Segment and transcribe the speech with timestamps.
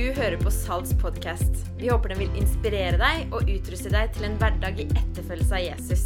[0.00, 1.58] Du hører på Salts podkast.
[1.76, 5.60] Vi håper den vil inspirere deg og utruste deg til en hverdag i etterfølgelse av
[5.60, 6.04] Jesus.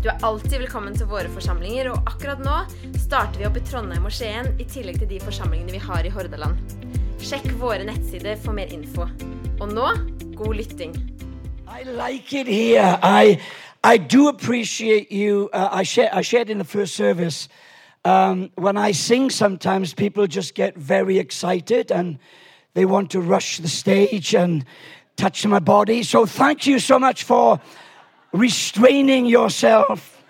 [0.00, 2.54] Du er alltid velkommen til våre forsamlinger, og akkurat nå
[3.02, 6.12] starter vi opp i Trondheim og Skien i tillegg til de forsamlingene vi har i
[6.14, 6.56] Hordaland.
[7.20, 9.04] Sjekk våre nettsider for mer info.
[9.58, 9.90] Og nå
[10.38, 10.96] god lytting.
[11.68, 12.96] I like it here.
[13.02, 13.36] I
[13.84, 15.50] I do appreciate you.
[15.52, 17.50] Uh, I, share, I shared in the first service.
[18.06, 22.16] Um, when I sing, sometimes people just get very excited and
[22.74, 24.64] they want to rush the stage and
[25.16, 26.02] touch my body.
[26.02, 27.60] So thank you so much for
[28.32, 30.22] restraining yourself.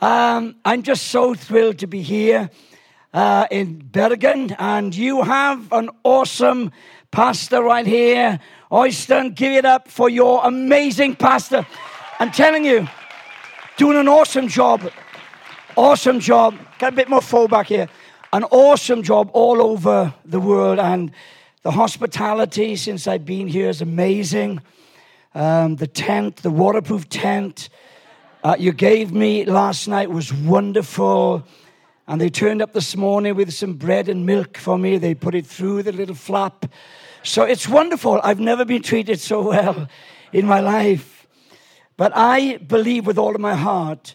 [0.00, 2.50] Um, I'm just so thrilled to be here
[3.12, 6.72] uh, in Bergen, and you have an awesome
[7.10, 8.38] pastor right here.
[8.70, 11.66] Oyston, give it up for your amazing pastor.
[12.18, 12.88] I'm telling you,
[13.76, 14.90] doing an awesome job.
[15.76, 16.54] Awesome job.
[16.78, 17.88] Got a bit more full back here.
[18.32, 20.78] An awesome job all over the world.
[20.78, 21.12] And
[21.62, 24.60] the hospitality since I've been here is amazing.
[25.34, 27.68] Um, the tent, the waterproof tent
[28.44, 31.44] uh, you gave me last night was wonderful.
[32.06, 34.96] And they turned up this morning with some bread and milk for me.
[34.96, 36.66] They put it through the little flap.
[37.24, 38.20] So it's wonderful.
[38.22, 39.88] I've never been treated so well
[40.32, 41.26] in my life.
[41.96, 44.14] But I believe with all of my heart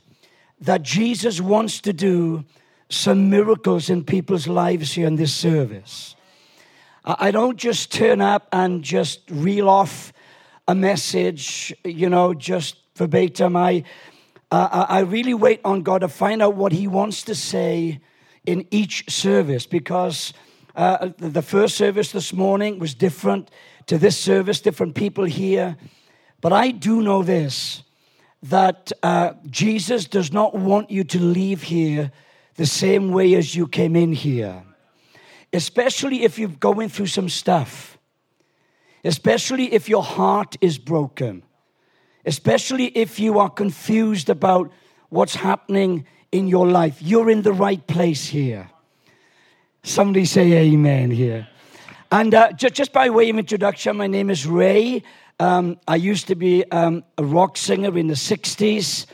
[0.62, 2.46] that Jesus wants to do
[2.90, 6.16] some miracles in people's lives here in this service.
[7.06, 10.14] I don't just turn up and just reel off
[10.68, 13.58] a message, you know, just verbatim.
[13.58, 13.84] I,
[14.52, 18.00] uh, I really wait on God to find out what He wants to say
[18.46, 20.34] in each service because
[20.76, 23.52] uh, the first service this morning was different
[23.88, 25.76] to this service, different people here.
[26.40, 27.84] But I do know this
[28.44, 32.12] that uh, Jesus does not want you to leave here
[32.56, 34.64] the same way as you came in here,
[35.54, 37.98] especially if you're going through some stuff,
[39.06, 41.44] especially if your heart is broken,
[42.26, 44.72] especially if you are confused about
[45.10, 46.98] what's happening in your life.
[47.02, 48.70] You're in the right place here.
[49.84, 51.48] Somebody say amen here.
[52.12, 55.04] And uh, just, just by way of introduction, my name is Ray.
[55.40, 59.08] Um, I used to be um, a rock singer in the 60s,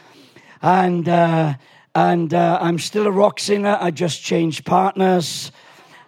[0.62, 1.56] and, uh,
[1.96, 3.78] and uh, I'm still a rock singer.
[3.80, 5.52] I just changed partners,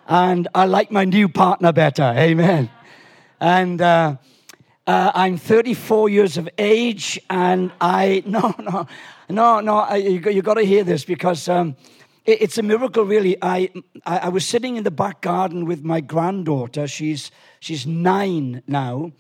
[0.07, 2.13] and I like my new partner better.
[2.15, 2.69] Amen.
[3.39, 4.17] And uh,
[4.87, 8.87] uh I'm 34 years of age, and I, no, no,
[9.29, 11.47] no, no, you, you got to hear this because.
[11.49, 11.75] Um,
[12.23, 13.35] it's a miracle, really.
[13.41, 13.71] I,
[14.05, 16.87] I, I was sitting in the back garden with my granddaughter.
[16.87, 19.11] She's, she's nine now.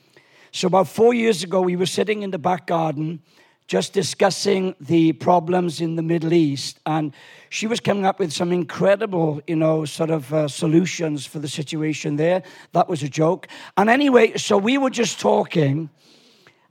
[0.51, 3.23] So, about four years ago, we were sitting in the back garden
[3.71, 6.77] just discussing the problems in the Middle East.
[6.85, 7.13] And
[7.47, 11.47] she was coming up with some incredible, you know, sort of uh, solutions for the
[11.47, 12.43] situation there.
[12.73, 13.47] That was a joke.
[13.77, 15.89] And anyway, so we were just talking.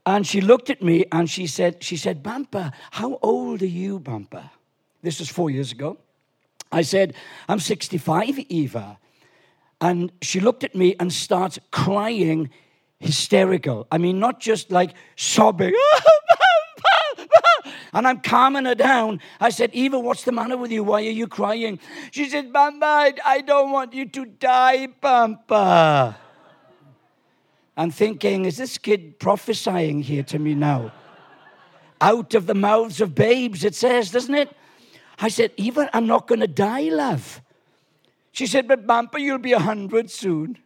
[0.05, 3.99] And she looked at me and she said, she said, Bampa, how old are you,
[3.99, 4.51] Bampa?
[5.01, 5.97] This was four years ago.
[6.71, 7.15] I said,
[7.49, 8.99] I'm 65, Eva.
[9.81, 12.51] And she looked at me and starts crying
[12.99, 13.87] hysterical.
[13.91, 15.73] I mean, not just like sobbing.
[17.93, 19.21] and I'm calming her down.
[19.41, 20.85] I said, Eva, what's the matter with you?
[20.85, 21.79] Why are you crying?
[22.11, 26.17] She said, Bampa, I don't want you to die, Bampa.
[27.77, 30.93] I'm thinking, is this kid prophesying here to me now?
[32.01, 34.55] Out of the mouths of babes, it says, doesn't it?
[35.19, 37.43] I said, Eva, I'm not going to die, love.
[38.33, 40.59] She said, but Bampa, you'll be a hundred soon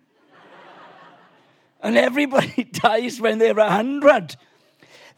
[1.85, 4.35] and everybody dies when they're a hundred.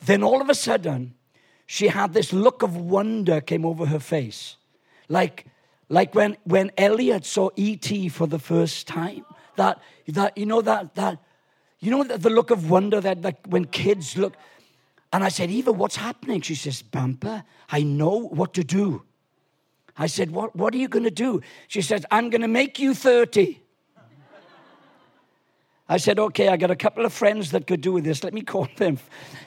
[0.04, 1.14] Then all of a sudden,
[1.66, 4.56] she had this look of wonder came over her face,
[5.08, 5.46] like
[5.88, 8.08] like when when Elliot saw E.T.
[8.08, 9.24] for the first time.
[9.56, 11.18] That that you know that that
[11.80, 14.34] you know the, the look of wonder that like when kids look.
[15.12, 16.40] And I said, Eva, what's happening?
[16.40, 19.02] She says, Bampa, I know what to do.
[19.96, 21.40] I said, What, what are you going to do?
[21.68, 23.60] She says, I'm going to make you 30.
[25.88, 28.24] I said, okay, I got a couple of friends that could do with this.
[28.24, 28.98] Let me call them.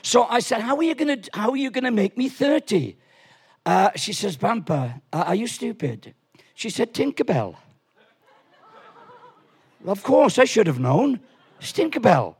[0.02, 2.28] So I said, how are you going to, how are you going to make me
[2.28, 2.96] 30?
[3.66, 6.14] Uh, she says, uh, are you stupid?
[6.54, 7.56] She said, Tinkerbell.
[9.86, 11.20] of course, I should have known.
[11.60, 12.36] It's Tinkerbell.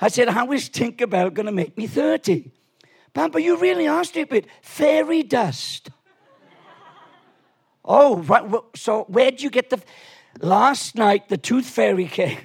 [0.00, 2.52] I said, how is Tinkerbell going to make me 30?
[3.12, 4.46] Bampa, you really are stupid.
[4.62, 5.90] Fairy dust.
[7.84, 8.44] oh, right.
[8.76, 9.82] So where'd you get the...
[10.40, 12.38] Last night, the tooth fairy came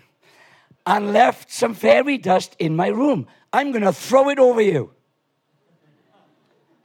[0.86, 3.28] and left some fairy dust in my room.
[3.52, 4.92] I'm going to throw it over you.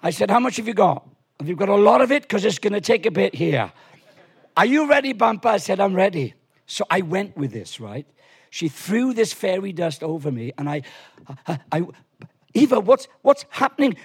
[0.03, 1.07] I said, How much have you got?
[1.39, 2.23] Have you got a lot of it?
[2.23, 3.73] Because it's going to take a bit here.
[4.57, 5.49] Are you ready, Bampa?
[5.49, 6.35] I said, I'm ready.
[6.67, 8.07] So I went with this, right?
[8.51, 10.83] she threw this fairy dust over me, and I,
[11.47, 11.87] I, I
[12.53, 13.97] Eva, what's, what's happening?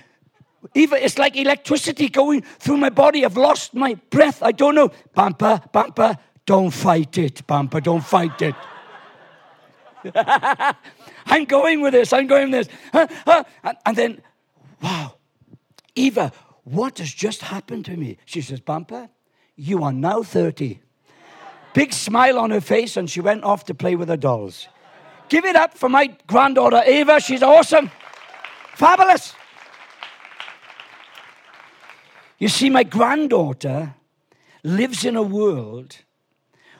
[0.75, 3.25] Eva, it's like electricity going through my body.
[3.25, 4.41] I've lost my breath.
[4.41, 4.91] I don't know.
[5.13, 8.55] Bumper, bumper, don't fight it, bumper, don't fight it.
[11.25, 12.77] I'm going with this, I'm going with this.
[12.93, 14.21] Uh, uh, and, and then,
[14.81, 15.15] wow,
[15.95, 16.31] Eva,
[16.63, 18.17] what has just happened to me?
[18.25, 19.09] She says, Bumper,
[19.55, 20.79] you are now 30.
[21.73, 24.67] Big smile on her face, and she went off to play with her dolls.
[25.29, 27.19] Give it up for my granddaughter, Eva.
[27.19, 27.91] She's awesome.
[28.75, 29.33] Fabulous.
[32.37, 33.95] You see, my granddaughter
[34.63, 35.97] lives in a world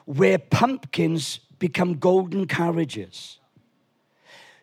[0.06, 3.40] where pumpkins become golden carriages.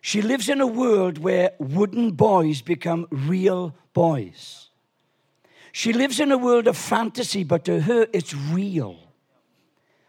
[0.00, 4.68] She lives in a world where wooden boys become real boys.
[5.72, 8.96] She lives in a world of fantasy, but to her, it's real.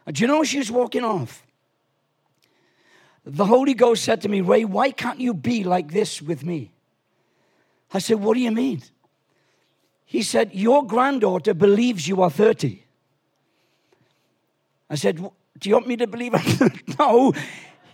[0.06, 1.44] And do you know she's walking off?
[3.24, 6.70] The Holy Ghost said to me, Ray, why can't you be like this with me?
[7.92, 8.82] I said, What do you mean?
[10.04, 12.84] He said, Your granddaughter believes you are 30.
[14.88, 15.28] I said,
[15.58, 16.32] Do you want me to believe?
[16.98, 17.32] no.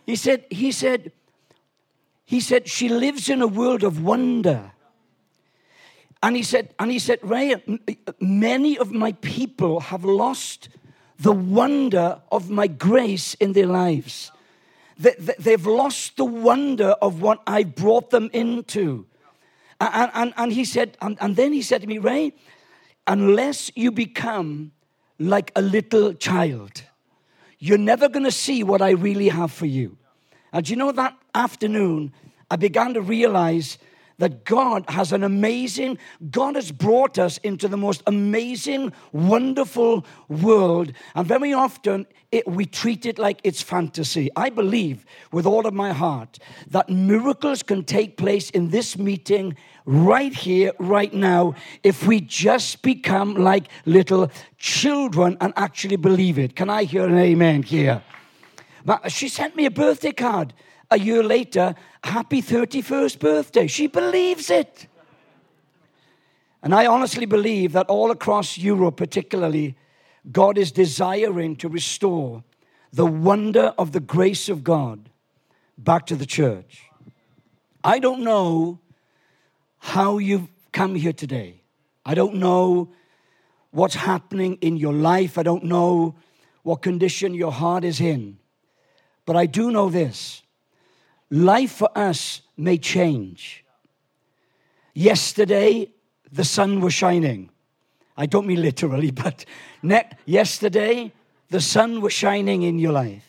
[0.06, 1.12] He said, he said,
[2.24, 4.72] he said, she lives in a world of wonder.
[6.22, 7.62] And he said, and he said, Ray,
[8.20, 10.68] many of my people have lost
[11.18, 14.32] the wonder of my grace in their lives.
[14.96, 19.06] They've lost the wonder of what I brought them into.
[19.80, 22.34] And, and, and he said, and, and then he said to me, Ray,
[23.06, 24.72] unless you become
[25.18, 26.82] like a little child,
[27.60, 29.96] you're never going to see what I really have for you.
[30.52, 32.12] And you know, that afternoon,
[32.50, 33.78] I began to realize
[34.20, 35.96] that God has an amazing,
[36.30, 40.92] God has brought us into the most amazing, wonderful world.
[41.14, 44.28] And very often it, we treat it like it's fantasy.
[44.36, 46.38] I believe with all of my heart
[46.68, 49.56] that miracles can take place in this meeting
[49.86, 56.54] right here, right now, if we just become like little children and actually believe it.
[56.54, 58.02] Can I hear an amen here?
[58.84, 60.52] But she sent me a birthday card
[60.90, 63.66] a year later, happy 31st birthday.
[63.66, 64.86] She believes it.
[66.62, 69.76] And I honestly believe that all across Europe, particularly,
[70.30, 72.44] God is desiring to restore
[72.92, 75.08] the wonder of the grace of God
[75.78, 76.84] back to the church.
[77.82, 78.80] I don't know
[79.78, 81.62] how you've come here today.
[82.04, 82.90] I don't know
[83.70, 85.38] what's happening in your life.
[85.38, 86.16] I don't know
[86.62, 88.38] what condition your heart is in.
[89.24, 90.42] But I do know this
[91.30, 93.64] life for us may change.
[94.94, 95.92] Yesterday,
[96.30, 97.50] the sun was shining.
[98.16, 99.44] I don't mean literally, but
[99.82, 101.12] ne- yesterday,
[101.48, 103.26] the sun was shining in your life.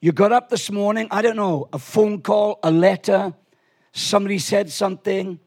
[0.00, 3.34] You got up this morning, I don't know, a phone call, a letter,
[3.92, 5.38] somebody said something,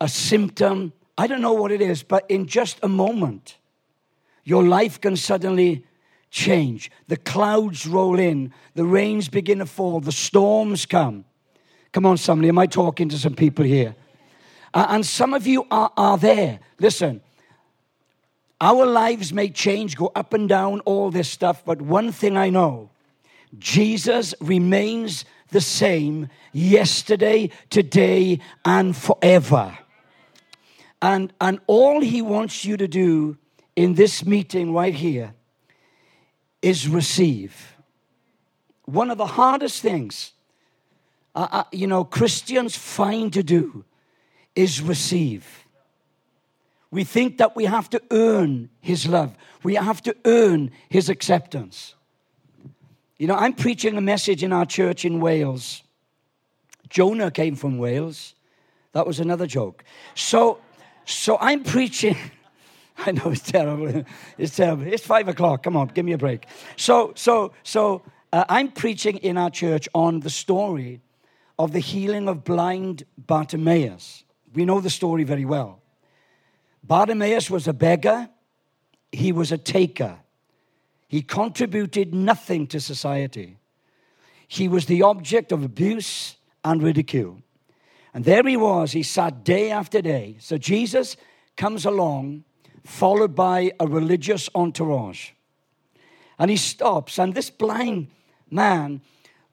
[0.00, 0.92] a symptom.
[1.18, 3.56] I don't know what it is, but in just a moment,
[4.44, 5.84] your life can suddenly
[6.30, 6.90] change.
[7.08, 11.24] The clouds roll in, the rains begin to fall, the storms come.
[11.92, 13.96] Come on, somebody, am I talking to some people here?
[14.72, 16.60] Uh, and some of you are, are there.
[16.78, 17.20] Listen,
[18.60, 22.50] our lives may change, go up and down, all this stuff, but one thing I
[22.50, 22.90] know
[23.58, 29.76] Jesus remains the same yesterday, today, and forever.
[31.02, 33.36] And, and all he wants you to do
[33.74, 35.34] in this meeting right here
[36.62, 37.76] is receive.
[38.84, 40.32] One of the hardest things,
[41.34, 43.84] uh, uh, you know, Christians find to do
[44.54, 45.64] is receive.
[46.90, 51.94] We think that we have to earn his love, we have to earn his acceptance.
[53.18, 55.82] You know, I'm preaching a message in our church in Wales.
[56.88, 58.34] Jonah came from Wales.
[58.92, 59.84] That was another joke.
[60.14, 60.58] So,
[61.04, 62.16] so I'm preaching.
[63.06, 64.04] I know it's terrible.
[64.36, 64.86] It's terrible.
[64.86, 65.62] It's five o'clock.
[65.62, 66.46] Come on, give me a break.
[66.76, 68.02] So, so, so
[68.32, 71.00] uh, I'm preaching in our church on the story
[71.58, 74.24] of the healing of blind Bartimaeus.
[74.54, 75.80] We know the story very well.
[76.82, 78.28] Bartimaeus was a beggar.
[79.12, 80.18] He was a taker.
[81.08, 83.56] He contributed nothing to society.
[84.46, 87.40] He was the object of abuse and ridicule.
[88.12, 88.92] And there he was.
[88.92, 90.36] He sat day after day.
[90.40, 91.16] So Jesus
[91.56, 92.44] comes along
[92.84, 95.30] followed by a religious entourage.
[96.38, 98.08] And he stops, and this blind
[98.50, 99.02] man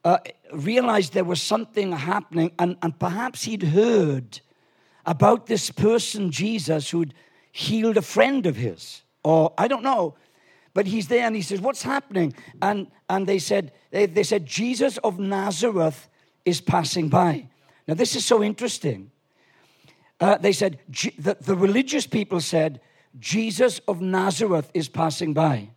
[0.06, 0.20] uh,
[0.54, 4.40] realized there was something happening, and, and perhaps he'd heard
[5.06, 7.14] about this person, Jesus, who'd
[7.52, 10.16] healed a friend of his, or I don't know.
[10.78, 12.36] but he's there and he says, What's happening?
[12.62, 16.08] And, and they, said, they, they said, Jesus of Nazareth
[16.46, 17.48] is passing by.
[17.88, 19.10] Now, this is so interesting.
[20.20, 20.78] Uh, they said,
[21.18, 22.80] the, the religious people said,
[23.20, 25.70] Jesus of Nazareth is passing by.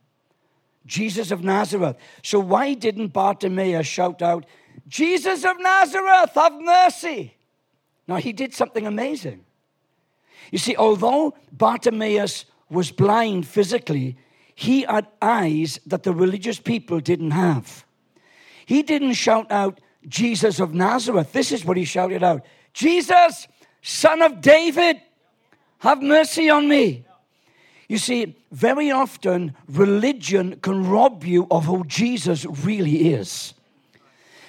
[0.86, 1.96] Jesus of Nazareth.
[2.22, 4.46] So why didn't Bartimaeus shout out,
[4.88, 7.34] Jesus of Nazareth, have mercy?
[8.08, 9.44] Now, he did something amazing.
[10.50, 14.16] You see, although Bartimaeus was blind physically,
[14.54, 17.84] he had eyes that the religious people didn't have.
[18.66, 21.32] He didn't shout out, Jesus of Nazareth.
[21.32, 23.48] This is what he shouted out Jesus,
[23.82, 25.00] son of David,
[25.78, 27.04] have mercy on me.
[27.90, 33.52] You see, very often religion can rob you of who Jesus really is.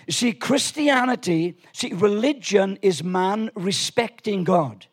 [0.06, 4.86] You see, Christianity, see, religion is man respecting God.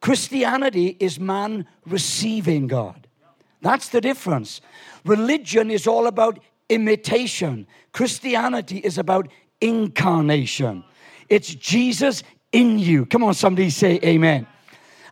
[0.00, 3.08] Christianity is man receiving God.
[3.60, 4.60] That's the difference.
[5.04, 9.26] Religion is all about imitation, Christianity is about
[9.60, 10.84] incarnation.
[11.28, 13.04] It's Jesus in you.
[13.06, 14.46] Come on, somebody say amen.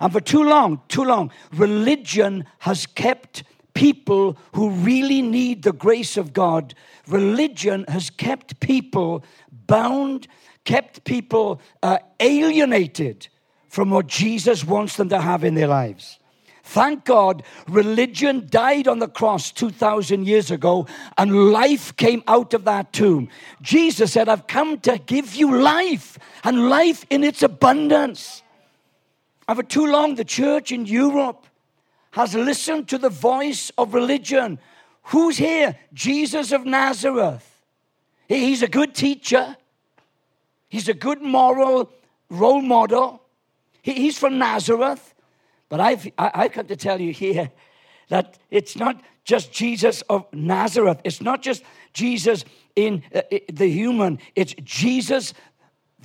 [0.00, 3.42] And for too long, too long, religion has kept
[3.74, 6.74] people who really need the grace of God.
[7.06, 9.24] Religion has kept people
[9.66, 10.26] bound,
[10.64, 13.28] kept people uh, alienated
[13.68, 16.18] from what Jesus wants them to have in their lives.
[16.64, 20.86] Thank God, religion died on the cross 2,000 years ago,
[21.16, 23.28] and life came out of that tomb.
[23.62, 28.42] Jesus said, I've come to give you life, and life in its abundance.
[29.48, 31.46] And for too long, the church in Europe
[32.12, 34.58] has listened to the voice of religion.
[35.04, 35.76] Who's here?
[35.94, 37.58] Jesus of Nazareth.
[38.28, 39.56] He's a good teacher,
[40.68, 41.90] he's a good moral
[42.28, 43.22] role model.
[43.80, 45.14] He's from Nazareth.
[45.70, 47.50] But I've, I've come to tell you here
[48.10, 51.00] that it's not just Jesus of Nazareth.
[51.04, 51.62] It's not just
[51.94, 52.44] Jesus
[52.76, 54.18] in uh, the human.
[54.34, 55.32] It's Jesus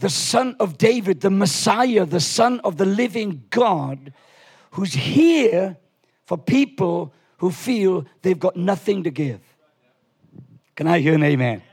[0.04, 4.12] the Son of David, the Messiah, the Son of the living God,
[4.72, 5.78] who's here
[6.26, 9.40] for people who feel they've got nothing to give.
[10.76, 11.64] Can I hear an amen?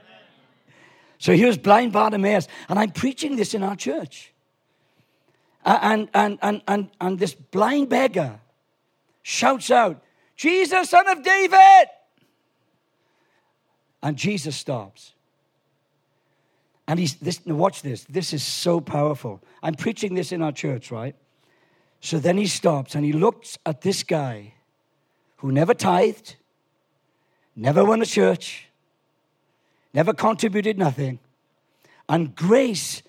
[1.18, 4.32] So here's blind Bartimaeus, and I'm preaching this in our church.
[5.64, 8.38] And, and, and, and, and this blind beggar
[9.22, 10.04] shouts out,
[10.36, 11.88] Jesus, son of David!
[14.00, 15.14] And Jesus stops.
[16.90, 18.02] And he's this watch this.
[18.06, 19.40] This is so powerful.
[19.62, 21.14] I'm preaching this in our church, right?
[22.00, 24.54] So then he stops and he looks at this guy
[25.36, 26.34] who never tithed,
[27.54, 28.66] never went to church,
[29.94, 31.20] never contributed nothing.
[32.08, 33.04] And grace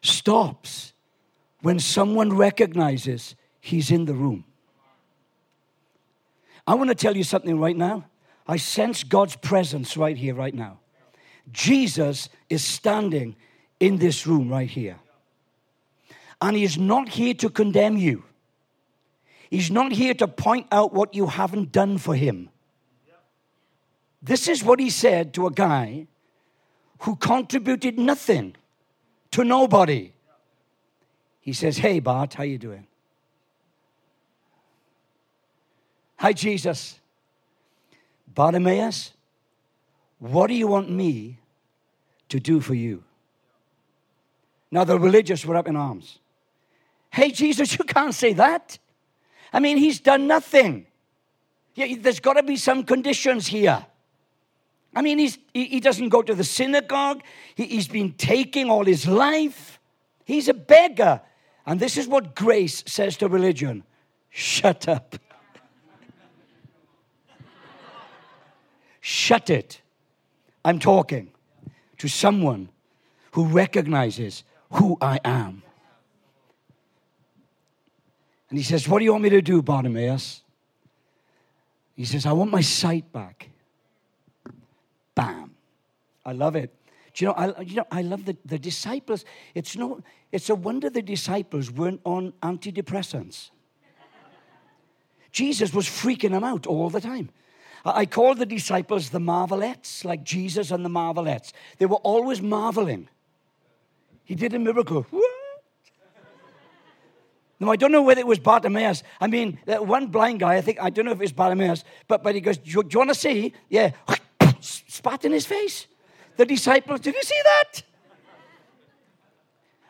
[0.00, 0.92] stops
[1.62, 4.44] when someone recognizes he's in the room.
[6.64, 8.04] I want to tell you something right now.
[8.46, 10.78] I sense God's presence right here, right now.
[11.52, 13.36] Jesus is standing
[13.80, 14.98] in this room right here.
[16.40, 18.24] And he is not here to condemn you.
[19.50, 22.50] He's not here to point out what you haven't done for him.
[24.22, 26.06] This is what he said to a guy
[27.00, 28.56] who contributed nothing
[29.30, 30.12] to nobody.
[31.40, 32.86] He says, "Hey Bart, how you doing?"
[36.16, 37.00] Hi Jesus.
[38.26, 39.14] Bartimaeus,
[40.18, 41.38] what do you want me
[42.28, 43.04] to do for you?
[44.70, 46.18] Now, the religious were up in arms.
[47.10, 48.78] Hey, Jesus, you can't say that.
[49.52, 50.86] I mean, he's done nothing.
[51.74, 53.86] There's got to be some conditions here.
[54.94, 57.22] I mean, he's, he doesn't go to the synagogue.
[57.54, 59.78] He's been taking all his life.
[60.24, 61.20] He's a beggar.
[61.66, 63.84] And this is what grace says to religion
[64.30, 65.16] shut up.
[69.00, 69.80] shut it.
[70.68, 71.30] I'm talking
[71.96, 72.68] to someone
[73.32, 75.62] who recognizes who I am.
[78.50, 80.42] And he says, What do you want me to do, Bartimaeus?
[81.96, 83.48] He says, I want my sight back.
[85.14, 85.54] Bam.
[86.26, 86.74] I love it.
[87.14, 89.24] Do you know, I, you know, I love the, the disciples.
[89.54, 93.48] It's, no, it's a wonder the disciples weren't on antidepressants.
[95.32, 97.30] Jesus was freaking them out all the time.
[97.84, 101.52] I call the disciples the marvelettes, like Jesus and the marvelettes.
[101.78, 103.08] They were always marveling.
[104.24, 105.06] He did a miracle.
[105.10, 105.30] What?
[107.60, 109.02] No, I don't know whether it was Bartimaeus.
[109.20, 111.82] I mean, that one blind guy, I think, I don't know if it was Bartimaeus,
[112.06, 113.52] but, but he goes, do you, you want to see?
[113.68, 113.92] Yeah.
[114.60, 115.86] Spat in his face.
[116.36, 117.82] The disciples, did you see that?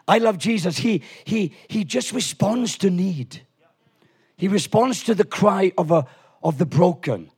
[0.07, 0.78] I love Jesus.
[0.78, 3.42] He, he, he just responds to need.
[4.38, 6.07] He responds to the cry of, a,
[6.42, 7.30] of the broken.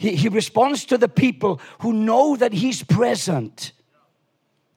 [0.00, 3.72] He, he responds to the people who know that He's present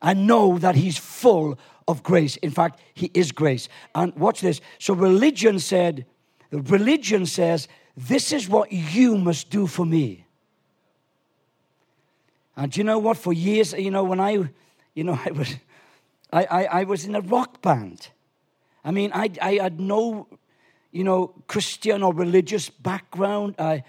[0.02, 2.36] and know that He's full of grace.
[2.38, 3.70] In fact, He is grace.
[3.96, 4.60] And watch this.
[4.80, 6.06] So religion said,
[6.52, 10.26] religion says, this is what you must do for me.
[12.58, 13.16] And you know what?
[13.16, 14.50] For years, you know, when I,
[14.94, 15.56] you know, I was,
[16.34, 18.10] I, I, I was in a rock band.
[18.84, 20.28] I mean, I, I had no,
[20.92, 23.56] you know, Christian or religious background.
[23.58, 23.86] I,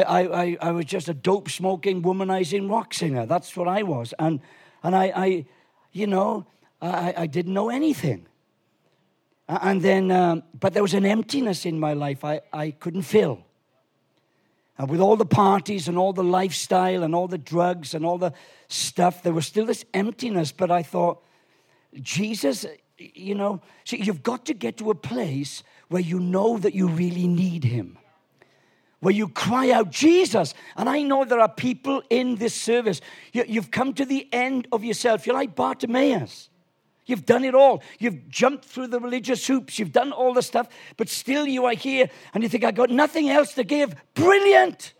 [0.00, 3.26] I, I, I was just a dope smoking, womanizing rock singer.
[3.26, 4.14] That's what I was.
[4.18, 4.40] And,
[4.82, 5.46] and I, I
[5.92, 6.46] you know,
[6.80, 8.26] I, I didn't know anything.
[9.48, 13.44] And then, um, but there was an emptiness in my life I, I couldn't fill.
[14.78, 18.18] And with all the parties and all the lifestyle and all the drugs and all
[18.18, 18.32] the
[18.68, 20.52] stuff, there was still this emptiness.
[20.52, 21.22] But I thought,
[22.00, 22.64] Jesus,
[22.98, 26.88] you know, see, you've got to get to a place where you know that you
[26.88, 27.98] really need Him.
[29.02, 30.54] Where you cry out, Jesus.
[30.76, 33.00] And I know there are people in this service.
[33.32, 35.26] You, you've come to the end of yourself.
[35.26, 36.48] You're like Bartimaeus.
[37.06, 37.82] You've done it all.
[37.98, 39.76] You've jumped through the religious hoops.
[39.80, 42.90] You've done all the stuff, but still you are here and you think, I've got
[42.90, 43.92] nothing else to give.
[44.14, 44.92] Brilliant.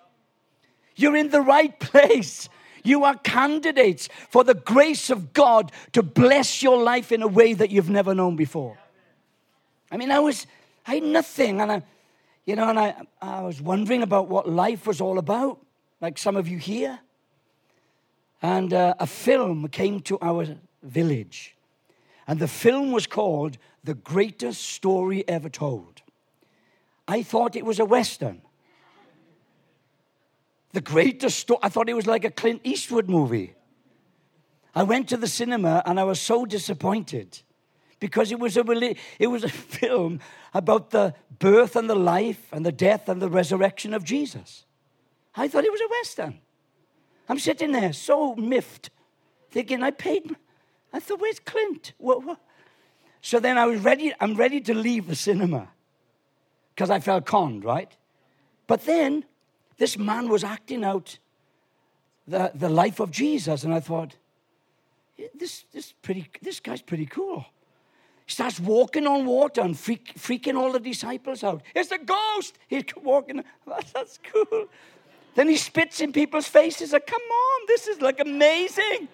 [0.96, 2.48] You're in the right place.
[2.82, 7.54] You are candidates for the grace of God to bless your life in a way
[7.54, 8.76] that you've never known before.
[9.92, 10.48] I mean, I was,
[10.88, 11.82] I had nothing, and I,
[12.44, 15.58] you know, and I, I was wondering about what life was all about,
[16.00, 16.98] like some of you here.
[18.40, 20.46] And uh, a film came to our
[20.82, 21.56] village
[22.26, 26.02] and the film was called The Greatest Story Ever Told.
[27.06, 28.42] I thought it was a Western.
[30.72, 33.54] The greatest story, I thought it was like a Clint Eastwood movie.
[34.74, 37.42] I went to the cinema and I was so disappointed
[38.02, 40.18] because it was a, it was a film
[40.52, 44.66] about the birth and the life and the death and the resurrection of Jesus.
[45.36, 46.40] I thought it was a Western.
[47.28, 48.90] I'm sitting there so miffed,
[49.52, 50.34] thinking I paid
[50.92, 51.92] I thought, where's Clint?
[51.96, 52.38] What, what?
[53.20, 55.68] So then I was ready, I'm ready to leave the cinema
[56.74, 57.96] because I felt conned, right?
[58.66, 59.24] But then
[59.78, 61.18] this man was acting out
[62.26, 64.16] the, the life of Jesus, and I thought,
[65.34, 67.46] this, this, pretty, this guy's pretty cool.
[68.26, 71.62] Starts walking on water and freak, freaking all the disciples out.
[71.74, 72.58] It's a ghost!
[72.68, 73.44] He's walking.
[73.94, 74.66] That's cool.
[75.34, 76.92] Then he spits in people's faces.
[76.92, 79.08] Like, Come on, this is like amazing.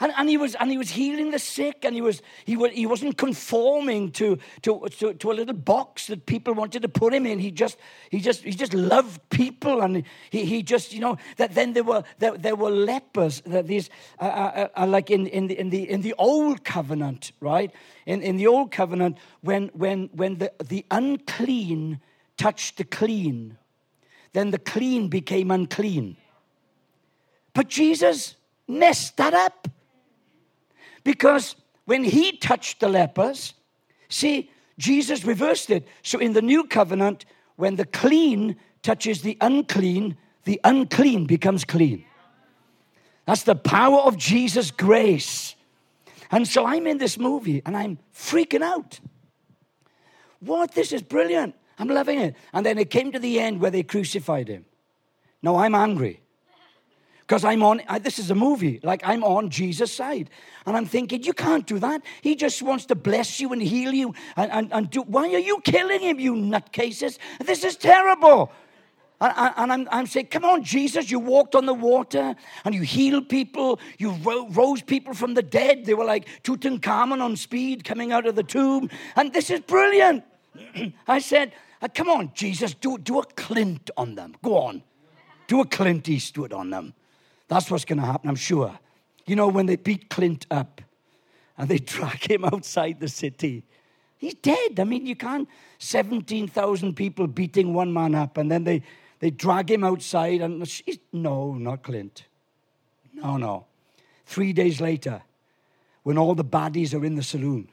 [0.00, 2.70] And, and, he was, and he was healing the sick, and he, was, he, was,
[2.70, 7.12] he wasn't conforming to, to, to, to, a little box that people wanted to put
[7.12, 7.40] him in.
[7.40, 7.78] He just,
[8.10, 11.82] he just, he just loved people, and he, he just, you know, that then there
[11.82, 15.70] were, there, there were lepers, that these, uh, uh, uh, like in, in, the, in,
[15.70, 17.72] the, in the old covenant, right?
[18.06, 22.00] In, in the old covenant, when, when, when the, the unclean
[22.36, 23.58] touched the clean,
[24.32, 26.16] then the clean became unclean.
[27.52, 28.36] But Jesus
[28.68, 29.66] messed that up.
[31.08, 33.54] Because when he touched the lepers,
[34.10, 35.88] see, Jesus reversed it.
[36.02, 37.24] So in the new covenant,
[37.56, 42.04] when the clean touches the unclean, the unclean becomes clean.
[43.24, 45.54] That's the power of Jesus' grace.
[46.30, 49.00] And so I'm in this movie and I'm freaking out.
[50.40, 50.74] What?
[50.74, 51.54] This is brilliant.
[51.78, 52.36] I'm loving it.
[52.52, 54.66] And then it came to the end where they crucified him.
[55.40, 56.20] Now I'm angry
[57.28, 60.30] because I'm on, I, this is a movie, like I'm on Jesus' side.
[60.64, 62.02] And I'm thinking, you can't do that.
[62.22, 64.14] He just wants to bless you and heal you.
[64.36, 67.18] And, and, and do, why are you killing him, you nutcases?
[67.44, 68.50] This is terrible.
[69.20, 72.80] And, and I'm, I'm, saying, come on, Jesus, you walked on the water and you
[72.80, 73.78] healed people.
[73.98, 75.84] You ro- rose people from the dead.
[75.84, 78.88] They were like Tutankhamun on speed coming out of the tomb.
[79.16, 80.24] And this is brilliant.
[81.06, 84.34] I said, uh, come on, Jesus, do, do a Clint on them.
[84.42, 84.82] Go on.
[85.46, 86.94] Do a Clint Eastwood on them.
[87.48, 88.78] That's what's going to happen, I'm sure.
[89.26, 90.80] You know, when they beat Clint up
[91.56, 93.64] and they drag him outside the city,
[94.16, 94.78] he's dead.
[94.78, 98.82] I mean, you can't, 17,000 people beating one man up and then they,
[99.20, 100.66] they drag him outside and
[101.12, 102.24] no, not Clint.
[103.14, 103.66] No, no.
[104.26, 105.22] Three days later,
[106.02, 107.68] when all the baddies are in the saloon,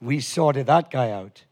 [0.00, 1.44] we sorted that guy out.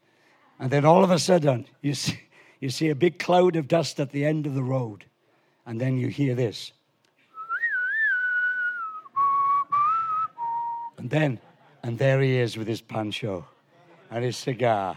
[0.58, 2.20] And then all of a sudden, you see,
[2.60, 5.04] you see a big cloud of dust at the end of the road.
[5.66, 6.72] And then you hear this.
[11.02, 11.40] And then,
[11.82, 13.44] and there he is with his pancho
[14.08, 14.96] and his cigar.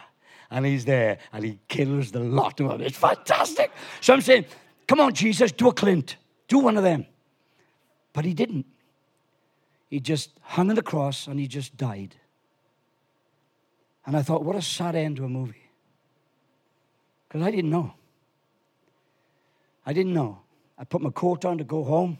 [0.52, 2.82] And he's there and he kills the lot of them.
[2.82, 3.72] It's fantastic.
[4.02, 4.46] So I'm saying,
[4.86, 6.18] come on, Jesus, do a Clint.
[6.48, 7.08] Do one of them.
[8.14, 8.68] But he didn't.
[9.90, 12.14] He just hung on the cross and he just died.
[14.06, 15.72] And I thought, what a sad end to a movie.
[17.28, 17.96] Because I didn't know.
[19.88, 20.38] I didn't know.
[20.78, 22.20] I put my coat on to go home,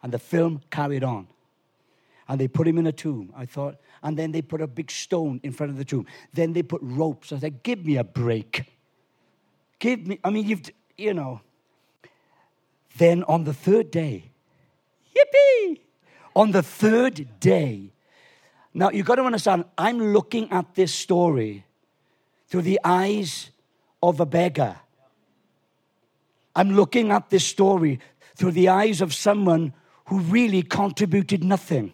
[0.00, 1.26] and the film carried on.
[2.30, 3.32] And they put him in a tomb.
[3.36, 6.06] I thought, and then they put a big stone in front of the tomb.
[6.32, 7.32] Then they put ropes.
[7.32, 8.66] I said, give me a break.
[9.80, 10.62] Give me, I mean, you've,
[10.96, 11.40] you know.
[12.96, 14.30] Then on the third day,
[15.12, 15.80] yippee!
[16.36, 17.90] On the third day,
[18.74, 21.64] now you've got to understand, I'm looking at this story
[22.46, 23.50] through the eyes
[24.00, 24.76] of a beggar.
[26.54, 27.98] I'm looking at this story
[28.36, 29.72] through the eyes of someone
[30.06, 31.92] who really contributed nothing.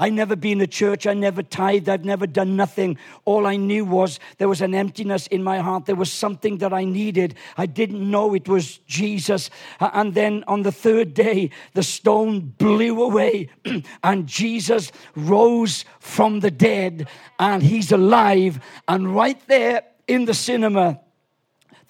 [0.00, 1.06] I never been to church.
[1.06, 1.90] I never tithed.
[1.90, 2.96] I've never done nothing.
[3.26, 5.84] All I knew was there was an emptiness in my heart.
[5.84, 7.34] There was something that I needed.
[7.58, 9.50] I didn't know it was Jesus.
[9.78, 13.50] And then on the third day, the stone blew away
[14.02, 17.06] and Jesus rose from the dead
[17.38, 18.58] and he's alive.
[18.88, 20.98] And right there in the cinema,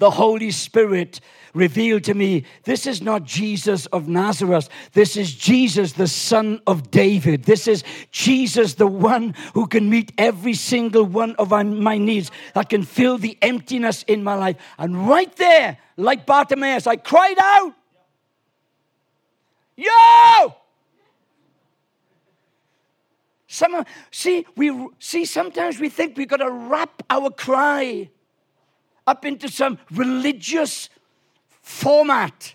[0.00, 1.20] the Holy Spirit
[1.52, 4.68] revealed to me this is not Jesus of Nazareth.
[4.92, 7.44] This is Jesus, the son of David.
[7.44, 12.70] This is Jesus, the one who can meet every single one of my needs, that
[12.70, 14.56] can fill the emptiness in my life.
[14.78, 17.74] And right there, like Bartimaeus, I cried out,
[19.76, 20.54] Yo!
[23.46, 25.24] Some, see, we see.
[25.24, 28.08] Sometimes we think we've got to wrap our cry
[29.10, 30.88] up into some religious
[31.60, 32.54] format.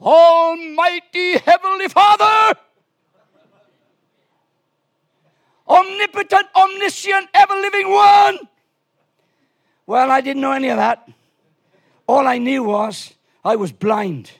[0.00, 2.58] Almighty Heavenly Father,
[5.68, 8.38] omnipotent, omniscient, ever living one.
[9.86, 11.08] Well, I didn't know any of that.
[12.06, 14.30] All I knew was I was blind.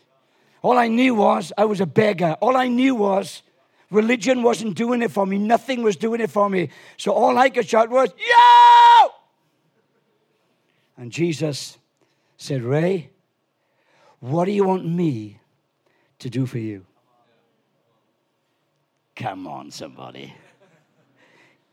[0.62, 2.36] All I knew was I was a beggar.
[2.40, 3.42] All I knew was
[3.90, 5.38] religion wasn't doing it for me.
[5.38, 6.70] Nothing was doing it for me.
[6.96, 9.25] So all I could shout was, Yo!
[10.96, 11.78] And Jesus
[12.36, 13.10] said, Ray,
[14.20, 15.40] what do you want me
[16.18, 16.86] to do for you?
[19.14, 20.34] Come on, somebody.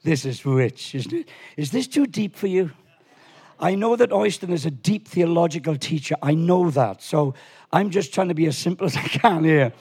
[0.03, 1.29] This is rich, isn't it?
[1.55, 2.71] Is this too deep for you?
[3.59, 6.15] I know that Oyston is a deep theological teacher.
[6.21, 7.01] I know that.
[7.01, 7.33] So
[7.71, 9.71] I'm just trying to be as simple as I can here.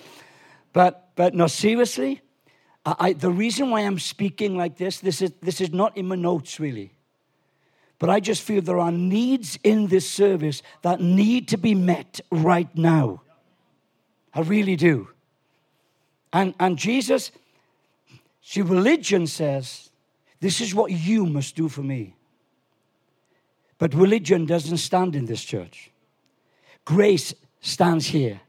[0.72, 2.20] But, but no, seriously,
[2.87, 6.07] I, I, the reason why I'm speaking like this, this is, this is not in
[6.07, 6.92] my notes really.
[8.03, 12.21] But I just feel there are needs in this service that need to be met
[12.33, 13.23] right now.
[14.35, 15.11] I really do.
[16.33, 17.31] And, and Jesus,
[18.43, 19.91] see, religion says,
[20.41, 22.17] this is what you must do for me.
[23.79, 25.93] But religion doesn't stand in this church.
[26.85, 28.41] Grace stands here.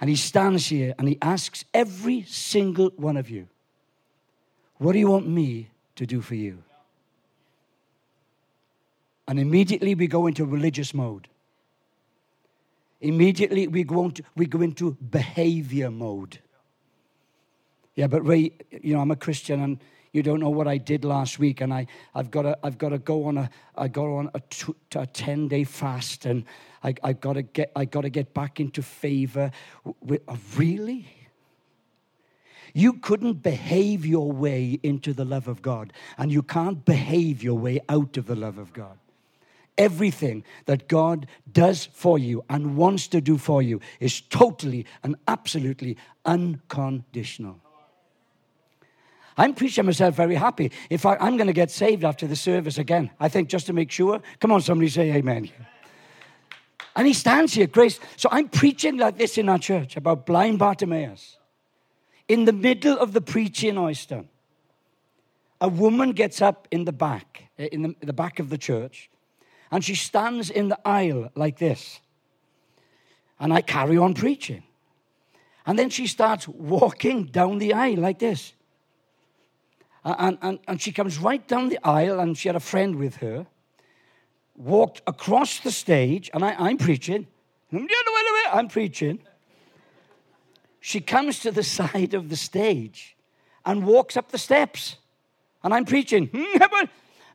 [0.00, 3.48] And he stands here and he asks every single one of you,
[4.76, 6.62] What do you want me to do for you?
[9.30, 11.28] And immediately we go into religious mode.
[13.00, 16.40] Immediately we go into, we go into behavior mode.
[17.94, 18.50] Yeah, but Ray,
[18.82, 19.78] you know, I'm a Christian and
[20.10, 22.88] you don't know what I did last week, and I, I've got to, I've got
[22.88, 26.44] to go on a, I go on a, two, a ten day fast, and
[26.82, 29.52] I, I got to get, I got to get back into favor.
[30.00, 31.06] With, uh, oh, really?
[32.74, 37.58] You couldn't behave your way into the love of God, and you can't behave your
[37.58, 38.98] way out of the love of God
[39.80, 45.16] everything that God does for you and wants to do for you is totally and
[45.26, 47.58] absolutely unconditional.
[49.38, 50.70] I'm preaching myself very happy.
[50.90, 53.10] In fact, I'm going to get saved after the service again.
[53.18, 54.20] I think just to make sure.
[54.38, 55.50] Come on, somebody say amen.
[56.94, 57.98] And he stands here, grace.
[58.16, 61.38] So I'm preaching like this in our church about blind Bartimaeus.
[62.28, 64.26] In the middle of the preaching, Oyston,
[65.58, 69.10] a woman gets up in the back, eh, in the, the back of the church,
[69.70, 72.00] and she stands in the aisle like this.
[73.38, 74.62] And I carry on preaching.
[75.66, 78.52] And then she starts walking down the aisle like this.
[80.04, 83.16] And, and, and she comes right down the aisle, and she had a friend with
[83.16, 83.46] her,
[84.56, 87.26] walked across the stage, and I, I'm preaching.
[88.52, 89.20] I'm preaching.
[90.80, 93.16] She comes to the side of the stage
[93.64, 94.96] and walks up the steps.
[95.62, 96.30] And I'm preaching.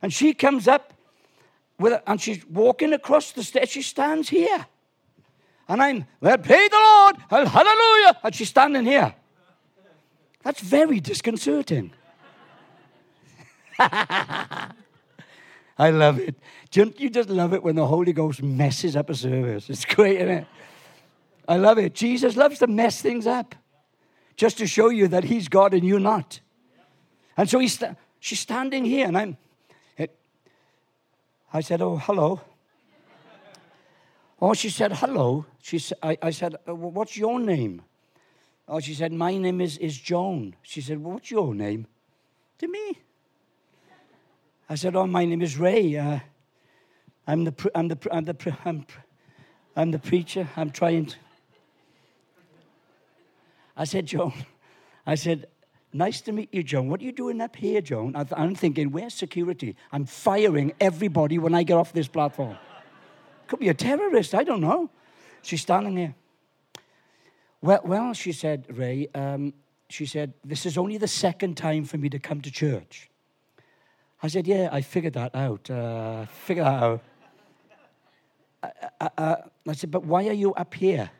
[0.02, 0.92] And she comes up
[1.78, 3.70] with and she's walking across the stage.
[3.70, 4.66] She stands here.
[5.68, 8.18] And I'm, well, praise the Lord, hallelujah.
[8.22, 9.14] And she's standing here.
[10.42, 11.92] That's very disconcerting.
[13.78, 14.70] I
[15.78, 16.36] love it.
[16.72, 19.68] You just love it when the Holy Ghost messes up a service?
[19.68, 20.46] It's great, isn't it?
[21.48, 21.94] I love it.
[21.94, 23.54] Jesus loves to mess things up
[24.36, 26.40] just to show you that He's God and you're not.
[27.36, 27.82] And so he's
[28.18, 29.36] she's standing here, and I'm,
[31.56, 32.38] I said, Oh, hello.
[34.42, 35.46] Oh, she said, hello.
[35.62, 37.80] She I, I said, "Uh, what's your name?
[38.68, 40.54] Oh, she said, my name is, is Joan.
[40.60, 41.86] She said, well, what's your name?
[42.58, 42.98] To me.
[44.68, 45.96] I said, oh, my name is Ray.
[45.96, 46.18] Uh,
[47.26, 49.02] I'm the, pre- I'm the, pre- I'm the, I'm, pre-
[49.76, 50.50] I'm the preacher.
[50.58, 51.16] I'm trying to.
[53.74, 54.34] I said, Joan,
[55.06, 55.46] I said,
[55.96, 56.88] nice to meet you, Joan.
[56.88, 58.14] What are you doing up here, Joan?
[58.14, 59.76] I I'm thinking, where's security?
[59.92, 62.56] I'm firing everybody when I get off this platform.
[63.46, 64.90] Could be a terrorist, I don't know.
[65.42, 66.14] She's standing here.
[67.60, 69.54] Well, well she said, Ray, um,
[69.88, 73.08] she said, this is only the second time for me to come to church.
[74.22, 75.70] I said, yeah, I figured that out.
[75.70, 77.02] Uh, that out.
[78.62, 78.70] I,
[79.18, 79.36] I,
[79.68, 81.10] I said, but why are you up here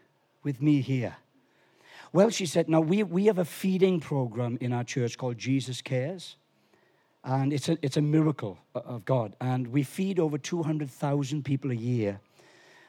[0.43, 1.17] with me here?
[2.17, 5.83] Well, she said, now we, we have a feeding program in our church called Jesus
[5.83, 6.39] Cares.
[7.23, 9.37] And it's a, it's a miracle of God.
[9.39, 12.21] And we feed over 200,000 people a year.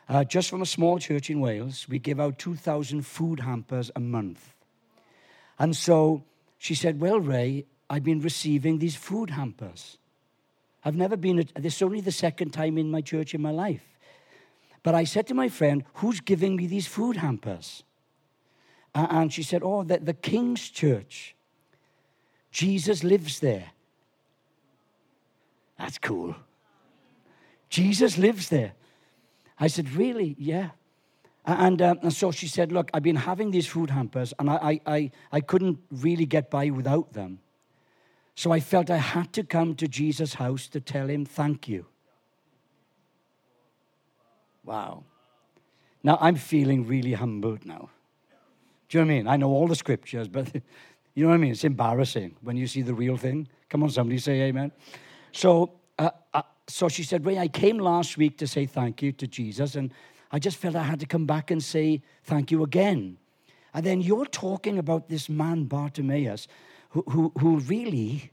[0.08, 4.00] Uh, just from a small church in Wales, we give out 2,000 food hampers a
[4.00, 4.54] month.
[5.60, 6.24] And so
[6.58, 9.98] she said, Well, Ray, I've been receiving these food hampers.
[10.86, 13.52] I've never been, a, this is only the second time in my church in my
[13.52, 13.84] life.
[14.84, 17.84] But I said to my friend, Who's giving me these food hampers?
[18.98, 21.36] A- And she said, Oh, the, the King's Church.
[22.52, 23.72] Jesus lives there.
[25.78, 26.36] That's cool.
[27.70, 28.74] Jesus lives there.
[29.60, 30.36] I said, Really?
[30.40, 30.72] Yeah.
[31.46, 34.56] And, um, and so she said, Look, I've been having these food hampers, and I,
[34.56, 37.40] I, I, I couldn't really get by without them.
[38.36, 41.86] So I felt I had to come to Jesus' house to tell him thank you.
[44.64, 45.04] Wow.
[46.04, 47.90] Now I'm feeling really humbled now.
[48.90, 49.28] Do you know what I mean?
[49.28, 50.54] I know all the scriptures, but
[51.14, 51.52] you know what I mean?
[51.52, 53.48] It's embarrassing when you see the real thing.
[53.70, 54.72] Come on, somebody say amen.
[55.32, 59.12] So, uh, uh, so she said, Ray, I came last week to say thank you
[59.14, 59.92] to Jesus, and
[60.32, 63.18] I just felt I had to come back and say thank you again.
[63.74, 66.48] And then you're talking about this man, Bartimaeus,
[66.90, 68.32] who, who, who really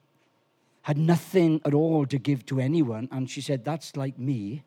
[0.82, 3.08] had nothing at all to give to anyone.
[3.10, 4.62] And she said, That's like me.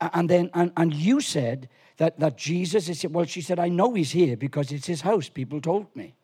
[0.00, 3.94] And then, and, and you said that, that Jesus is, well, she said, I know
[3.94, 5.28] he's here because it's his house.
[5.28, 6.14] People told me.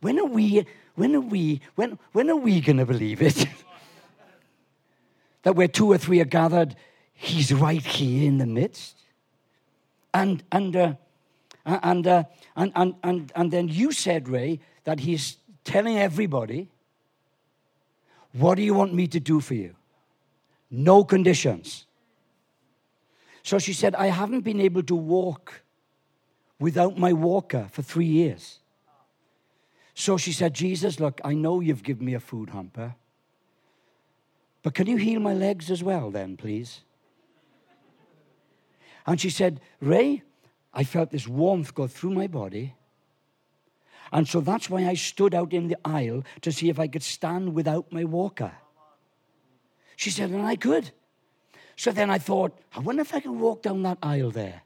[0.00, 3.46] When are we, when are we, when, when are we going to believe it?
[5.42, 6.74] that where two or three are gathered,
[7.12, 8.96] he's right here in the midst?
[10.12, 10.94] And, and, uh,
[11.64, 12.24] and, uh,
[12.56, 16.70] and, and, and, and then you said, Ray, that he's telling everybody,
[18.34, 19.76] What do you want me to do for you?
[20.74, 21.86] No conditions.
[23.44, 25.62] So she said, I haven't been able to walk
[26.58, 28.58] without my walker for three years.
[29.94, 32.96] So she said, Jesus, look, I know you've given me a food hamper,
[34.62, 36.80] but can you heal my legs as well, then, please?
[39.06, 40.22] And she said, Ray,
[40.72, 42.74] I felt this warmth go through my body.
[44.10, 47.02] And so that's why I stood out in the aisle to see if I could
[47.02, 48.52] stand without my walker.
[49.96, 50.90] She said, and I could.
[51.76, 54.62] So then I thought, I wonder if I can walk down that aisle there.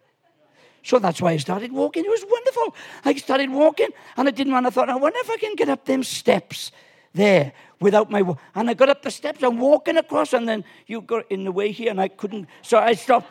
[0.83, 2.05] So that's why I started walking.
[2.05, 2.75] It was wonderful.
[3.05, 5.69] I started walking and I didn't want to thought, I wonder if I can get
[5.69, 6.73] up them steps
[7.13, 10.65] there without my wa-" and I got up the steps, I'm walking across, and then
[10.87, 13.29] you got in the way here, and I couldn't, so I stopped.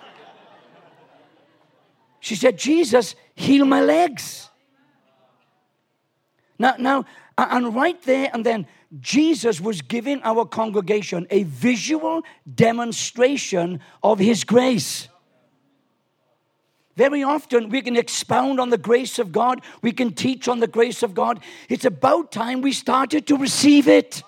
[2.20, 4.50] She said, Jesus, heal my legs.
[6.60, 7.06] Now, now,
[7.38, 8.68] and right there and then,
[9.00, 12.22] Jesus was giving our congregation a visual
[12.56, 15.10] demonstration of his grace.
[16.96, 20.68] Very often, we can expound on the grace of God, we can teach on the
[20.68, 21.40] grace of God.
[21.70, 24.24] It's about time we started to receive it.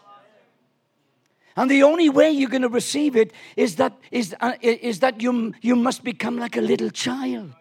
[1.56, 5.20] And the only way you're going to receive it is that, is, uh, is that
[5.22, 7.54] you, you must become like a little child.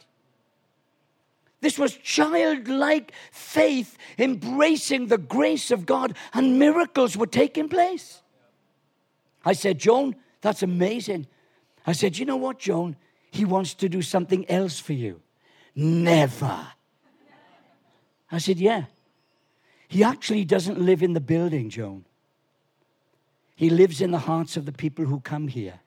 [1.61, 8.23] This was childlike faith embracing the grace of God, and miracles were taking place.
[9.45, 11.27] I said, Joan, that's amazing.
[11.87, 12.97] I said, You know what, Joan?
[13.31, 15.21] He wants to do something else for you.
[15.75, 16.69] Never.
[18.31, 18.85] I said, Yeah.
[19.89, 22.05] He actually doesn't live in the building, Joan.
[23.57, 25.81] He lives in the hearts of the people who come here.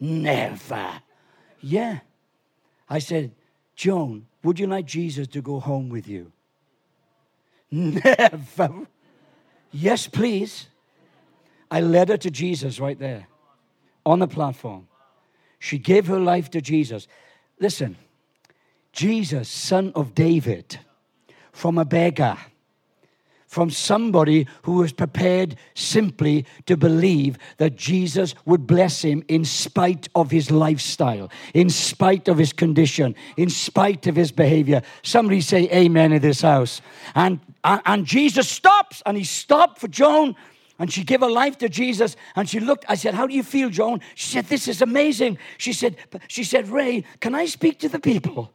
[0.00, 1.02] Never.
[1.60, 1.98] Yeah.
[2.88, 3.32] I said,
[3.78, 6.32] Joan, would you like Jesus to go home with you?
[7.70, 8.88] Never.
[9.70, 10.66] Yes, please.
[11.70, 13.28] I led her to Jesus right there
[14.04, 14.88] on the platform.
[15.60, 17.06] She gave her life to Jesus.
[17.60, 17.96] Listen,
[18.92, 20.80] Jesus, son of David,
[21.52, 22.36] from a beggar,
[23.48, 30.08] from somebody who was prepared simply to believe that Jesus would bless him in spite
[30.14, 34.82] of his lifestyle, in spite of his condition, in spite of his behavior.
[35.02, 36.82] Somebody say amen in this house.
[37.14, 40.36] And, and Jesus stops, and he stopped for Joan.
[40.78, 42.84] And she gave her life to Jesus and she looked.
[42.88, 44.00] I said, How do you feel, Joan?
[44.14, 45.38] She said, This is amazing.
[45.56, 45.96] She said,
[46.28, 48.52] she said, Ray, can I speak to the people?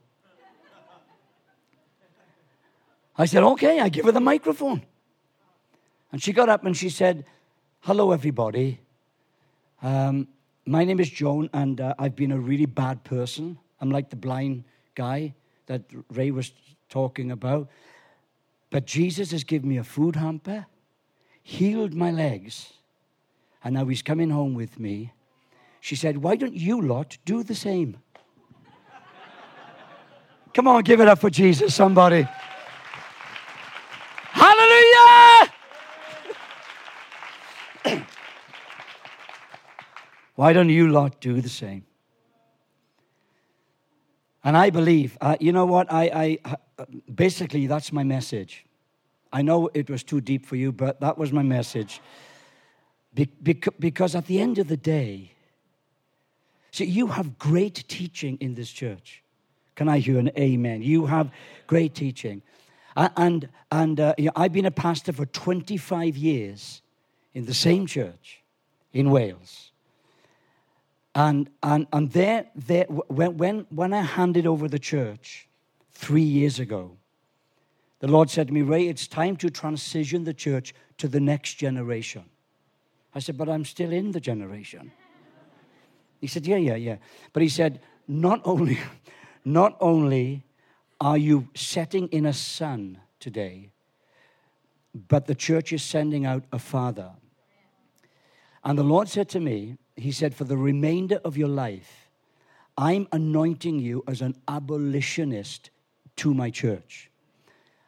[3.16, 4.82] I said, okay, I give her the microphone.
[6.10, 7.24] And she got up and she said,
[7.80, 8.80] hello, everybody.
[9.82, 10.28] Um,
[10.66, 13.58] my name is Joan, and uh, I've been a really bad person.
[13.80, 15.34] I'm like the blind guy
[15.66, 16.52] that Ray was
[16.88, 17.68] talking about.
[18.70, 20.66] But Jesus has given me a food hamper,
[21.42, 22.72] healed my legs,
[23.62, 25.12] and now he's coming home with me.
[25.80, 27.98] She said, Why don't you lot do the same?
[30.54, 32.26] Come on, give it up for Jesus, somebody.
[34.32, 35.52] Hallelujah!
[40.44, 41.86] Why don't you lot do the same?
[44.44, 45.90] And I believe, uh, you know what?
[45.90, 48.66] I, I uh, basically that's my message.
[49.32, 52.02] I know it was too deep for you, but that was my message.
[53.14, 53.30] Be-
[53.80, 55.32] because at the end of the day,
[56.72, 59.22] see, you have great teaching in this church.
[59.76, 60.82] Can I hear an amen?
[60.82, 61.30] You have
[61.66, 62.42] great teaching.
[62.94, 66.82] And, and uh, you know, I've been a pastor for 25 years
[67.32, 68.42] in the same church
[68.92, 69.70] in Wales.
[71.14, 75.48] And, and, and there, there when, when, when I handed over the church
[75.92, 76.96] three years ago,
[78.00, 81.54] the Lord said to me, Ray, it's time to transition the church to the next
[81.54, 82.24] generation.
[83.14, 84.90] I said, but I'm still in the generation.
[86.20, 86.96] He said, yeah, yeah, yeah.
[87.32, 88.78] But he said, not only,
[89.44, 90.42] not only
[91.00, 93.70] are you setting in a son today,
[95.08, 97.10] but the church is sending out a father.
[98.64, 102.08] And the Lord said to me, He said, for the remainder of your life,
[102.76, 105.70] I'm anointing you as an abolitionist
[106.16, 107.10] to my church.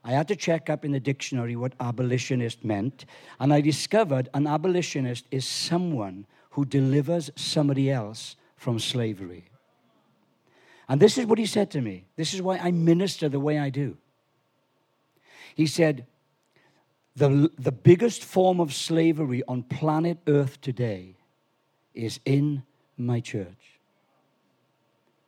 [0.05, 3.07] I had to check up in the dictionary what abolitionist meant,
[3.41, 9.47] and I discovered an abolitionist is someone who delivers somebody else from slavery.
[10.89, 12.05] And this is what he said to me.
[12.15, 13.97] This is why I minister the way I do.
[15.57, 16.07] He said,
[17.16, 21.16] the, the biggest form of slavery on planet Earth today
[21.94, 22.62] is in
[22.98, 23.81] my church.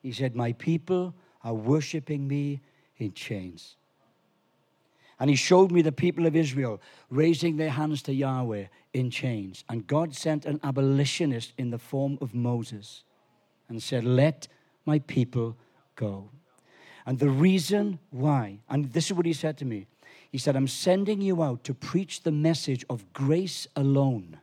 [0.03, 2.61] He said, My people are worshiping me
[2.99, 3.77] in chains.
[5.19, 9.65] And he showed me the people of Israel raising their hands to Yahweh in chains.
[9.69, 13.03] And God sent an abolitionist in the form of Moses
[13.69, 14.47] and said, Let
[14.85, 15.57] my people
[15.97, 16.29] go.
[17.07, 19.87] And the reason why, and this is what he said to me
[20.31, 24.39] he said, I'm sending you out to preach the message of grace alone.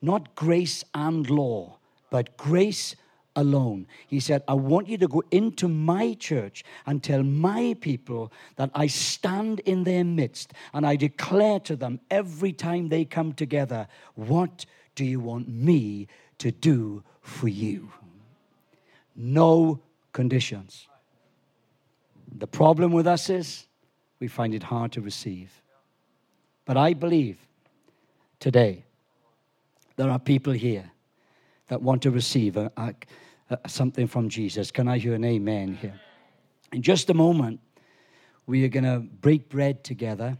[0.00, 1.78] Not grace and law,
[2.10, 2.96] but grace
[3.34, 3.86] alone.
[4.06, 8.70] He said, I want you to go into my church and tell my people that
[8.74, 13.88] I stand in their midst and I declare to them every time they come together,
[14.14, 17.90] What do you want me to do for you?
[19.16, 19.80] no
[20.12, 20.88] conditions.
[22.38, 23.65] The problem with us is
[24.18, 25.62] we find it hard to receive.
[26.64, 27.38] But I believe
[28.40, 28.84] today
[29.96, 30.90] there are people here
[31.68, 32.94] that want to receive a, a,
[33.50, 34.70] a, something from Jesus.
[34.70, 36.00] Can I hear an amen here?
[36.72, 37.60] In just a moment,
[38.46, 40.36] we are going to break bread together.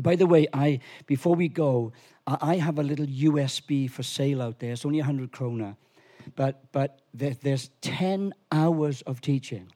[0.00, 1.92] By the way, I before we go,
[2.26, 4.72] I have a little USB for sale out there.
[4.72, 5.76] It's only 100 krona
[6.36, 9.72] but, but there, there's 10 hours of teaching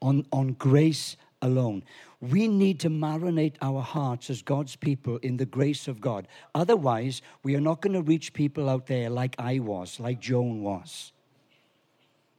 [0.00, 1.84] on, on grace alone.
[2.20, 6.26] We need to marinate our hearts as God's people in the grace of God.
[6.54, 10.62] Otherwise, we are not going to reach people out there like I was, like Joan
[10.62, 11.12] was.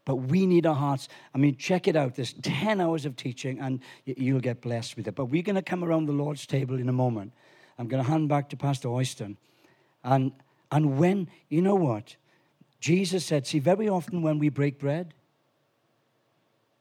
[0.06, 1.08] But we need our hearts.
[1.34, 2.16] I mean, check it out.
[2.16, 5.16] There's 10 hours of teaching, and you'll get blessed with it.
[5.16, 7.32] But we're going to come around the Lord's table in a moment.
[7.78, 9.38] I'm going to hand back to Pastor Oyston.
[10.04, 10.32] And,
[10.72, 12.16] and when, you know what?
[12.80, 15.14] Jesus said, see, very often when we break bread,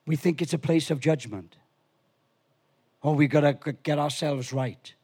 [0.06, 1.56] we think it's a place of judgment.
[3.04, 4.94] Oh, we got to get ourselves right.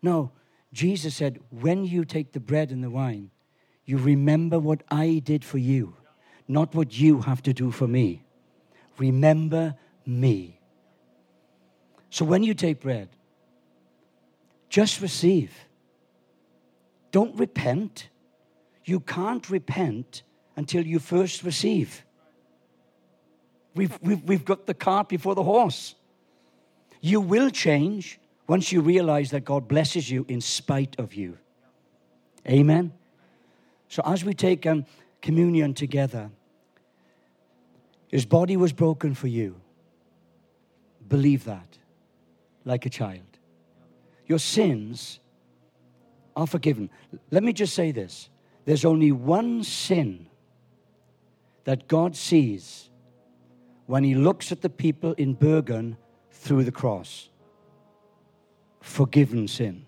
[0.00, 0.30] No,
[0.72, 3.30] Jesus said, when you take the bread and the wine,
[3.84, 5.96] you remember what I did for you,
[6.46, 8.24] not what you have to do for me.
[8.98, 9.74] Remember
[10.06, 10.60] me.
[12.08, 13.08] So when you take bread,
[14.68, 15.52] just receive.
[17.10, 18.08] Don't repent.
[18.84, 20.22] You can't repent
[20.56, 22.04] until you first receive.
[23.74, 25.96] We've, we've, we've got the cart before the horse.
[27.04, 31.38] You will change Once you realize that God blesses you in spite of you.
[32.46, 32.92] Amen.
[33.88, 34.84] So as we take um,
[35.22, 36.30] communion together,
[38.08, 39.60] his body was broken for you.
[41.08, 41.78] Believe that
[42.64, 43.38] like a child.
[44.26, 45.20] Your sins
[46.36, 46.90] are forgiven.
[47.30, 48.28] Let me just say this
[48.64, 50.26] there's only one sin
[51.64, 52.90] that God sees
[53.86, 55.96] when He looks at the people in Bergen
[56.44, 57.30] through the cross
[58.82, 59.86] forgiven sin.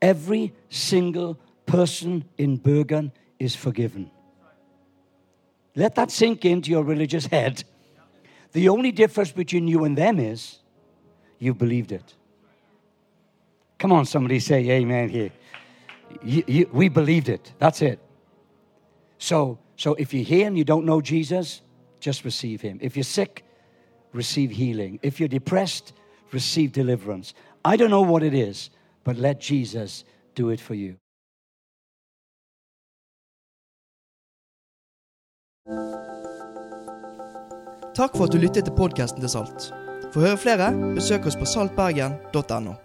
[0.00, 3.10] Every single person in Bergen
[3.40, 4.08] is forgiven.
[5.74, 7.64] Let that sink into your religious head.
[8.52, 10.60] The only difference between you and them is
[11.40, 12.14] you believed it.
[13.78, 15.32] Come on, somebody say amen here.
[16.22, 17.52] You, you, we believed it.
[17.58, 17.98] That's it.
[19.18, 21.62] So, so if you're here and you don't know Jesus,
[21.98, 22.78] just receive him.
[22.80, 23.44] If you're sick,
[24.12, 24.98] receive healing.
[25.02, 25.92] If you're depressed,
[26.32, 27.34] receive deliverance.
[27.64, 28.70] I don't know what it is,
[29.04, 30.04] but let Jesus
[30.34, 30.96] do it for you.
[37.94, 39.72] Takk for at du lyttet til podkasten til Salt.
[40.12, 42.76] For å høre flere, besøk oss på saltbergen.no.